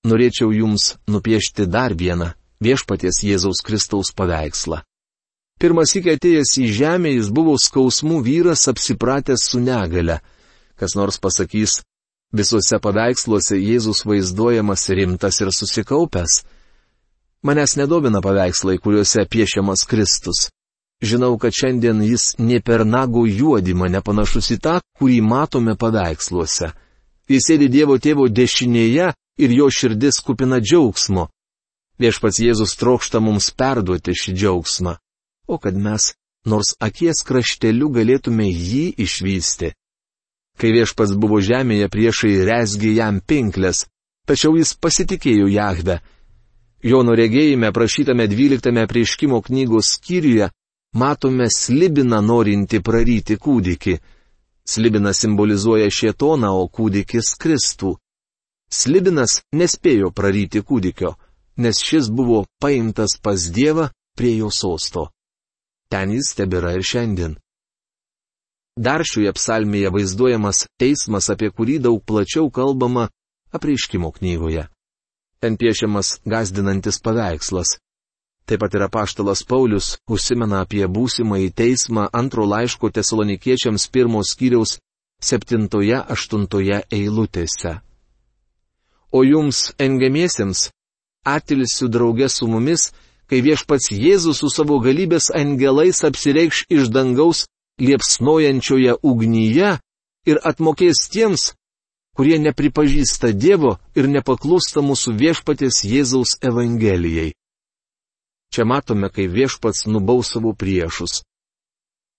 Norėčiau 0.07 0.55
jums 0.55 0.95
nupiešti 1.11 1.67
dar 1.67 1.99
vieną 1.99 2.31
viešpaties 2.63 3.23
Jėzaus 3.27 3.63
Kristaus 3.67 4.13
paveikslą. 4.17 4.83
Pirmas 5.61 5.93
įkai 5.95 6.17
atėjęs 6.19 6.57
į 6.59 6.67
žemę 6.79 7.13
jis 7.13 7.29
buvo 7.31 7.55
skausmų 7.61 8.23
vyras 8.27 8.65
apsipratęs 8.71 9.45
su 9.51 9.61
negale. 9.63 10.21
Kas 10.75 10.97
nors 10.99 11.21
pasakys, 11.23 11.81
visuose 12.35 12.81
paveiksluose 12.83 13.61
Jėzus 13.61 14.03
vaizduojamas 14.09 14.89
rimtas 14.91 15.39
ir 15.43 15.53
susikaupęs. 15.55 16.41
Manęs 17.47 17.77
nedomina 17.79 18.23
paveikslai, 18.25 18.79
kuriuose 18.83 19.27
piešiamas 19.31 19.85
Kristus. 19.87 20.49
Žinau, 21.03 21.35
kad 21.39 21.55
šiandien 21.55 22.03
jis 22.07 22.37
ne 22.39 22.61
per 22.63 22.85
nagų 22.87 23.27
juodimą 23.27 23.89
nepanašus 23.91 24.53
į 24.55 24.59
tą, 24.63 24.75
kurį 24.99 25.19
matome 25.27 25.75
paveiksluose. 25.75 26.71
Jis 27.31 27.49
sėdi 27.49 27.67
Dievo 27.71 27.97
tėvo 27.99 28.29
dešinėje 28.31 29.09
ir 29.43 29.55
jo 29.59 29.67
širdis 29.71 30.21
kupina 30.23 30.61
džiaugsmo. 30.63 31.29
Viešpats 32.03 32.41
Jėzus 32.43 32.73
trokšta 32.81 33.21
mums 33.23 33.53
perduoti 33.55 34.15
šį 34.19 34.33
džiaugsmą. 34.35 34.97
O 35.47 35.59
kad 35.63 35.77
mes, 35.79 36.09
nors 36.51 36.73
akies 36.83 37.23
krašteliu, 37.29 37.93
galėtume 37.95 38.49
jį 38.49 38.87
išvysti. 39.05 39.71
Kai 40.59 40.73
viešpats 40.75 41.15
buvo 41.15 41.39
žemėje 41.39 41.87
priešai 41.93 42.33
resgi 42.49 42.97
jam 42.97 43.21
pinklės, 43.23 43.87
tačiau 44.27 44.57
jis 44.59 44.75
pasitikėjo 44.75 45.47
Jahve. 45.53 46.01
Jono 46.83 47.15
regėjime 47.15 47.71
prašytame 47.71 48.27
12 48.27 48.87
prieškimo 48.91 49.39
knygos 49.47 49.95
skyriuje 49.95 50.51
matome 50.99 51.47
slibiną 51.55 52.19
norinti 52.21 52.83
praryti 52.83 53.39
kūdikį. 53.39 53.99
Slibinas 54.67 55.23
simbolizuoja 55.23 55.87
šietoną, 55.91 56.51
o 56.51 56.67
kūdikis 56.67 57.37
Kristų. 57.39 57.97
Slibinas 58.71 59.41
nespėjo 59.55 60.11
praryti 60.11 60.63
kūdikio, 60.63 61.15
nes 61.57 61.81
šis 61.83 62.11
buvo 62.11 62.45
paimtas 62.61 63.19
pas 63.23 63.51
Dievą 63.53 63.89
prie 64.17 64.37
jo 64.37 64.51
sosto. 64.51 65.09
Ten 65.89 66.13
jis 66.17 66.35
tebėra 66.37 66.75
ir 66.77 66.85
šiandien. 66.85 67.37
Dar 68.77 69.05
šioje 69.05 69.35
psalmėje 69.37 69.91
vaizduojamas 69.93 70.65
teismas, 70.81 71.29
apie 71.29 71.51
kurį 71.53 71.77
daug 71.87 72.01
plačiau 72.09 72.49
kalbama 72.49 73.11
apreiškimo 73.53 74.09
knygoje. 74.17 74.65
Ten 75.41 75.59
piešiamas 75.61 76.23
gazdinantis 76.25 77.01
paveikslas. 77.05 77.77
Taip 78.47 78.63
pat 78.65 78.75
ir 78.75 78.87
apaštalas 78.87 79.45
Paulius 79.47 79.99
užsimena 80.11 80.63
apie 80.65 80.87
būsimąjį 80.89 81.51
teismą 81.55 82.09
antro 82.13 82.47
laiško 82.49 82.91
tesalonikiečiams 82.97 83.87
pirmos 83.93 84.33
skyriaus 84.33 84.79
septintoje 85.23 86.01
aštuntoje 86.15 86.81
eilutėse. 86.91 87.77
O 89.13 89.23
jums, 89.23 89.75
engamiesiems, 89.79 90.71
atilsiu 91.25 91.89
draugė 91.89 92.29
su 92.29 92.49
mumis, 92.51 92.91
kai 93.29 93.41
viešpats 93.41 93.93
Jėzus 93.95 94.43
su 94.43 94.51
savo 94.51 94.79
galybės 94.83 95.31
angelais 95.35 96.03
apsireikš 96.05 96.67
iš 96.69 96.91
dangaus 96.93 97.47
liepsnojančioje 97.81 98.99
ugnyje 99.03 99.79
ir 100.29 100.41
atmokės 100.45 101.09
tiems, 101.13 101.53
kurie 102.17 102.39
nepripažįsta 102.39 103.33
Dievo 103.33 103.79
ir 103.97 104.09
nepaklūsta 104.13 104.85
mūsų 104.85 105.17
viešpatės 105.23 105.83
Jėzaus 105.89 106.37
Evangelijai. 106.45 107.33
Čia 108.53 108.67
matome, 108.69 109.09
kai 109.09 109.31
viešpats 109.33 109.87
nubaus 109.89 110.35
savo 110.35 110.53
priešus. 110.53 111.23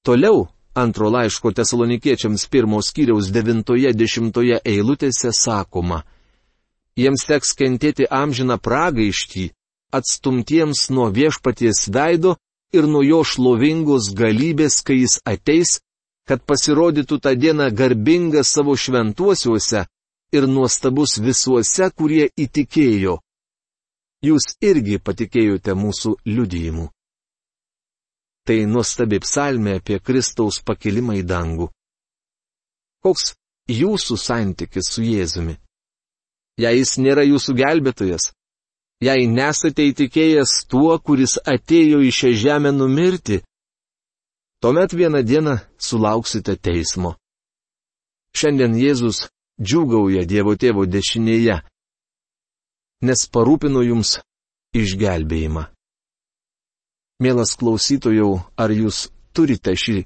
Toliau, 0.03 0.47
antro 0.73 1.11
laiško 1.13 1.53
tesalonikiečiams 1.53 2.47
pirmos 2.49 2.89
kiriaus 2.95 3.29
devintoje 3.29 3.93
dešimtoje 3.93 4.57
eilutėse 4.65 5.29
sakoma, 5.29 6.01
jiems 6.99 7.25
teks 7.29 7.53
kentėti 7.60 8.08
amžiną 8.21 8.58
pragaištį, 8.62 9.49
atstumtiems 9.97 10.89
nuo 10.95 11.10
viešpaties 11.13 11.88
veido 11.95 12.36
ir 12.73 12.88
nuo 12.89 13.03
jo 13.06 13.23
šlovingos 13.23 14.12
galybės, 14.17 14.82
kai 14.86 15.01
jis 15.03 15.19
ateis, 15.25 15.79
kad 16.27 16.45
pasirodytų 16.47 17.19
tą 17.19 17.36
dieną 17.36 17.69
garbingas 17.75 18.53
savo 18.56 18.77
šventuosiuose 18.79 19.86
ir 20.34 20.47
nuostabus 20.47 21.19
visuose, 21.21 21.91
kurie 21.97 22.29
įtikėjo 22.45 23.19
jūs 24.23 24.56
irgi 24.63 24.99
patikėjote 25.03 25.75
mūsų 25.75 26.15
liudijimu. 26.25 26.88
Tai 28.47 28.58
nuostabi 28.67 29.19
psalmė 29.23 29.77
apie 29.79 29.99
Kristaus 30.03 30.60
pakilimą 30.67 31.19
į 31.21 31.23
dangų. 31.27 31.69
Koks 33.03 33.34
jūsų 33.71 34.17
santykis 34.19 34.91
su 34.95 35.03
Jėzumi? 35.03 35.56
Jei 36.61 36.77
jis 36.77 36.97
nėra 37.01 37.23
jūsų 37.25 37.55
gelbėtojas, 37.57 38.29
jei 39.01 39.25
nesate 39.27 39.87
įtikėjęs 39.89 40.53
tuo, 40.69 40.93
kuris 40.99 41.39
atėjo 41.41 42.03
į 42.05 42.11
šią 42.13 42.31
žemę 42.43 42.71
numirti, 42.75 43.41
tuomet 44.61 44.93
vieną 44.93 45.23
dieną 45.25 45.57
sulauksite 45.81 46.55
teismo. 46.55 47.15
Šiandien 48.37 48.77
Jėzus 48.77 49.27
džiūgauja 49.61 50.25
Dievo 50.29 50.55
tėvo 50.57 50.85
dešinėje 50.89 51.61
nes 53.03 53.25
parūpino 53.27 53.83
jums 53.83 54.17
išgelbėjimą. 54.79 55.67
Mielas 57.23 57.53
klausytojau, 57.59 58.39
ar 58.57 58.71
jūs 58.71 59.09
turite 59.35 59.75
šį 59.83 60.03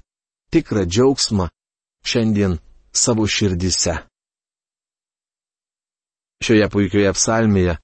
tikrą 0.53 0.85
džiaugsmą 0.89 1.47
šiandien 2.05 2.57
savo 2.91 3.27
širdise? 3.29 4.01
Šioje 6.43 6.67
puikioje 6.69 7.11
psalmėje 7.17 7.77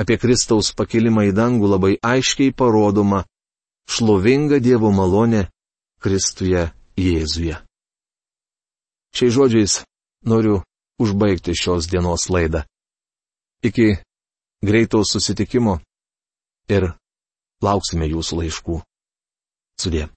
apie 0.00 0.16
Kristaus 0.20 0.72
pakilimą 0.76 1.26
į 1.30 1.34
dangų 1.36 1.70
labai 1.72 1.92
aiškiai 2.04 2.54
parodoma 2.56 3.24
šlovinga 3.90 4.60
Dievo 4.60 4.92
malonė 4.92 5.46
Kristuje 6.02 6.66
Jėzuje. 6.96 7.56
Šiais 9.16 9.32
žodžiais 9.32 9.74
noriu 10.28 10.60
užbaigti 11.00 11.56
šios 11.56 11.88
dienos 11.88 12.28
laidą. 12.32 12.64
Iki 13.64 13.96
greito 14.64 15.00
susitikimo 15.04 15.78
ir 16.68 16.92
lauksime 17.64 18.08
jūsų 18.08 18.42
laiškų. 18.42 18.80
Sudė. 19.80 20.08